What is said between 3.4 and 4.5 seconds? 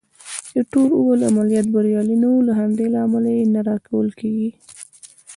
نه راکول کېږي.